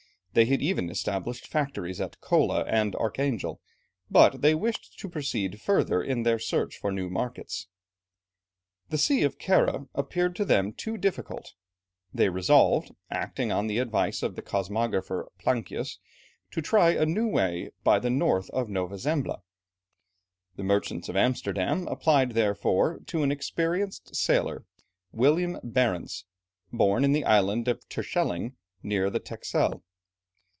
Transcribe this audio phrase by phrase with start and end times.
[0.33, 3.59] They had even established factories at Kola, and at Archangel,
[4.09, 7.67] but they wished to proceed further in their search for new markets.
[8.87, 11.53] The Sea of Kara appearing to them too difficult,
[12.13, 15.99] they resolved, acting on the advice of the cosmographer Plancius,
[16.51, 19.41] to try a new way by the north of Nova Zembla.
[20.55, 24.63] The merchants of Amsterdam applied therefore, to an experienced sailor,
[25.11, 26.23] William Barentz,
[26.71, 29.83] born in the island of Terschelling, near the Texel.